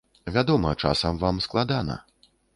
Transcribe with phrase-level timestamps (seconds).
[0.37, 2.01] Вядома, часам вам складана.